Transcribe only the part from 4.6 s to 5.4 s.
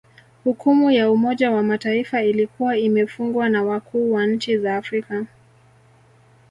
Afrika